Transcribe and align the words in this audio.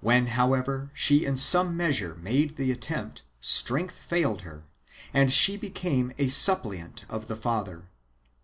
When, 0.00 0.28
however, 0.28 0.92
she 0.94 1.24
in 1.24 1.36
some 1.36 1.76
measure 1.76 2.14
made 2.20 2.54
the 2.54 2.70
attempt, 2.70 3.22
strength 3.40 3.98
failed 3.98 4.42
her, 4.42 4.62
and 5.12 5.32
she 5.32 5.56
became 5.56 6.12
a 6.16 6.28
suppliant 6.28 7.04
of 7.08 7.26
the 7.26 7.34
Father. 7.34 7.90